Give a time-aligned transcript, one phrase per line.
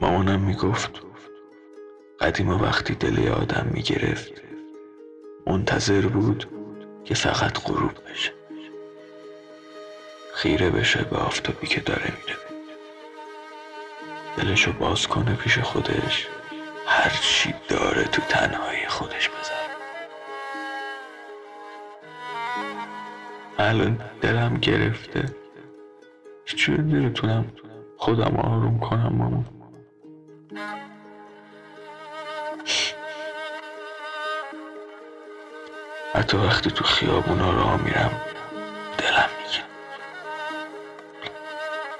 [0.00, 0.90] مامانم می‌گفت
[2.20, 4.32] قدیما وقتی دل آدم می‌گرفت
[5.46, 6.46] منتظر بود
[7.04, 8.32] که فقط غروب بشه.
[10.34, 12.38] خیره بشه به آفتابی که داره میره
[14.36, 16.28] دلشو باز کنه پیش خودش.
[16.86, 19.70] هر چی داره تو تنهایی خودش بذاره.
[23.58, 25.24] الان دلم گرفته.
[26.44, 27.44] چجوری نمی‌تونم
[27.96, 29.59] خودم آروم کنم مامان.
[36.14, 38.20] حتی وقتی تو خیابونا راه میرم
[38.98, 39.64] دلم میگه.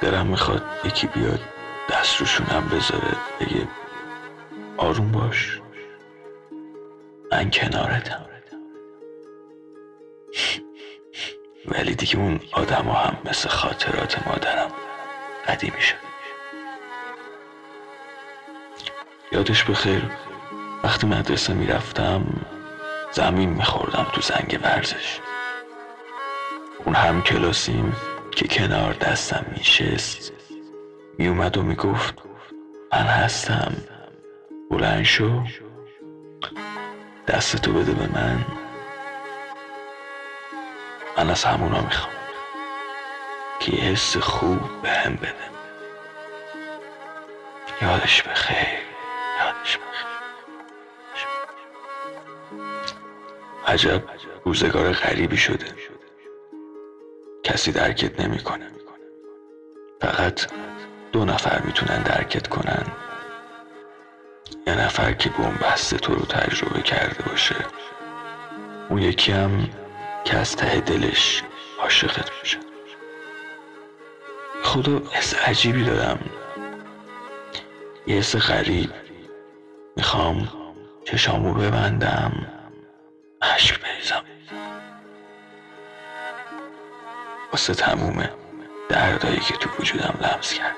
[0.00, 1.40] دلم می‌خواد یکی بیاد
[1.90, 3.68] دست روشونم بذاره بگه
[4.76, 5.60] آروم باش.
[7.32, 8.26] من کنارتم.
[11.66, 14.70] ولی دیگه اون آدم هم مثل خاطرات مادرم
[15.48, 16.09] قدیمی شد
[19.32, 20.10] یادش بخیر.
[20.84, 22.22] وقتی مدرسه می‌رفتم
[23.12, 25.18] زمین میخوردم تو زنگ ورزش.
[26.84, 27.96] اون هم کلاسیم
[28.30, 30.32] که کنار دستم میشست
[31.18, 32.14] میومد و می‌گفت
[32.92, 33.72] من هستم.
[34.70, 35.44] بلند شو.
[37.28, 38.44] دستتو بده به من.
[41.18, 42.12] من از همونا می‌خوام.
[43.60, 45.50] که یه حس خوب به هم بده.
[47.82, 48.79] یادش بخیر یادش بخیر.
[53.66, 54.02] عجب
[54.44, 55.66] روزگار غریبی شده.
[57.42, 58.70] کسی درکت نمی‌کنه.
[60.00, 60.52] فقط
[61.12, 62.86] دو نفر می‌تونن درکت کنن.
[64.66, 65.30] یه نفر که
[65.62, 67.56] بسته تو رو تجربه کرده باشه.
[68.88, 69.68] اون یکی هم
[70.24, 71.42] که از ته دلش
[71.78, 72.58] عاشقت باشه
[74.62, 76.18] خدا حس عجیبی دارم.
[78.06, 79.09] یه حس غریب.
[80.00, 80.48] می‌خوام
[81.04, 82.32] چشامو ببندم.
[83.42, 84.24] اشک بریزم.
[87.52, 88.30] واسه تمومه
[88.88, 90.76] دردایی که تو وجودم لمس کرد.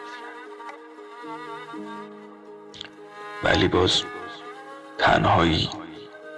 [3.45, 4.03] ولی باز
[4.99, 5.71] تنهایی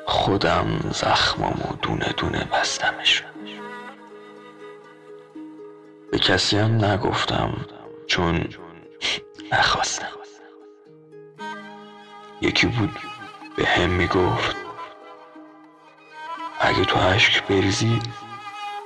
[0.07, 3.25] خودم زخمامو دونه دونه بستمش.
[6.13, 7.67] به کسی هم نگفتم
[8.07, 8.49] چون
[9.53, 10.14] نخواستم.
[12.45, 12.99] یکی بود
[13.57, 14.57] به هم می‌گفت
[16.61, 18.01] اگه تو اشک بریزی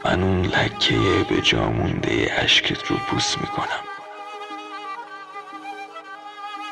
[0.05, 3.85] من اون لکه به جامونده اشکت رو بوس می‌کنم.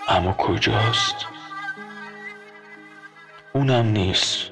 [0.08, 1.26] اما کجاست؟
[3.52, 4.50] اونم نیست.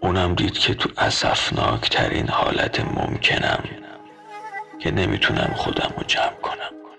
[0.00, 0.88] اونم دید که تو
[1.90, 3.64] ترین حالت ممکنم
[4.78, 6.89] که نمی‌تونم خودم رو جمع کنم.